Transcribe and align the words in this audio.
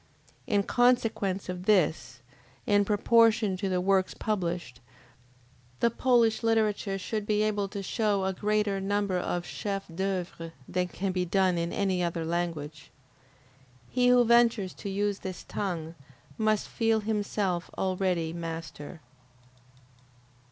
In 0.47 0.63
consequence 0.63 1.47
of 1.47 1.65
this, 1.67 2.21
in 2.65 2.85
proportion 2.85 3.55
to 3.57 3.69
the 3.69 3.79
works 3.79 4.15
published, 4.15 4.79
the 5.79 5.91
Polish 5.91 6.41
literature 6.41 6.97
should 6.97 7.27
be 7.27 7.43
able 7.43 7.67
to 7.67 7.83
show 7.83 8.25
a 8.25 8.33
greater 8.33 8.81
number 8.81 9.19
of 9.19 9.45
chefs 9.45 9.89
d'oeuvre 9.89 10.53
than 10.67 10.87
can 10.87 11.11
be 11.11 11.23
done 11.23 11.59
in 11.59 11.71
any 11.71 12.01
other 12.01 12.25
language. 12.25 12.89
He 13.91 14.07
who 14.07 14.25
ventures 14.25 14.73
to 14.73 14.89
use 14.89 15.19
this 15.19 15.43
tongue, 15.43 15.93
must 16.35 16.67
feel 16.67 17.01
himself 17.01 17.69
already 17.77 18.33
master. 18.33 19.01